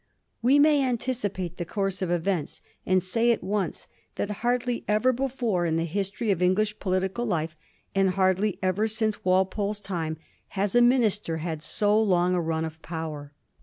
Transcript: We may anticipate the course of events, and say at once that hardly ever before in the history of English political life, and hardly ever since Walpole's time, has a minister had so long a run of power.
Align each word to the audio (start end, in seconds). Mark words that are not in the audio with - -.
We 0.41 0.57
may 0.57 0.83
anticipate 0.83 1.57
the 1.57 1.63
course 1.63 2.01
of 2.01 2.09
events, 2.09 2.63
and 2.87 3.03
say 3.03 3.29
at 3.29 3.43
once 3.43 3.87
that 4.15 4.31
hardly 4.41 4.83
ever 4.87 5.13
before 5.13 5.63
in 5.63 5.75
the 5.75 5.83
history 5.85 6.31
of 6.31 6.41
English 6.41 6.79
political 6.79 7.23
life, 7.23 7.55
and 7.93 8.09
hardly 8.09 8.57
ever 8.63 8.87
since 8.87 9.23
Walpole's 9.23 9.79
time, 9.79 10.17
has 10.57 10.73
a 10.73 10.81
minister 10.81 11.37
had 11.37 11.61
so 11.61 12.01
long 12.01 12.33
a 12.33 12.41
run 12.41 12.65
of 12.65 12.81
power. 12.81 13.31